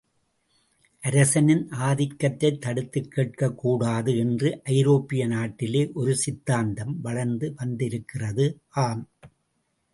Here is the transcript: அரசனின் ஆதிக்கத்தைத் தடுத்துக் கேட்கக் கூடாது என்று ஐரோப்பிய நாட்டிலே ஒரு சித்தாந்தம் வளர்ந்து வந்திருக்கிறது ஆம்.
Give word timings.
அரசனின் 1.03 1.67
ஆதிக்கத்தைத் 1.69 2.57
தடுத்துக் 2.57 3.11
கேட்கக் 3.11 3.57
கூடாது 3.57 4.17
என்று 4.17 4.61
ஐரோப்பிய 4.63 5.27
நாட்டிலே 5.27 5.91
ஒரு 5.93 6.15
சித்தாந்தம் 6.15 7.01
வளர்ந்து 7.01 7.53
வந்திருக்கிறது 7.55 8.47
ஆம். 8.69 9.05